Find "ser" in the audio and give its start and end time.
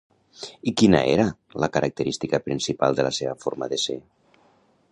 3.85-3.99